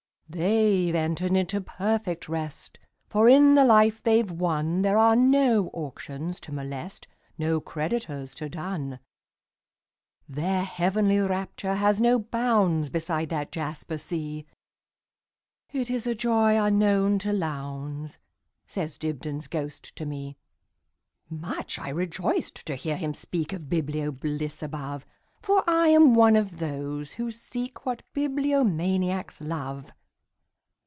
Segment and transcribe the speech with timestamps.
[0.33, 5.69] "They 've entered into perfect rest; For in the life they 've wonThere are no
[5.73, 7.05] auctions to molest,
[7.37, 8.99] No creditors to dun.
[10.29, 14.45] Their heavenly rapture has no boundsBeside that jasper sea;
[15.73, 20.37] It is a joy unknown to Lowndes,"Says Dibdin's ghost to me.
[21.29, 25.05] Much I rejoiced to hear him speakOf biblio bliss above,
[25.41, 29.91] For I am one of those who seekWhat bibliomaniacs love.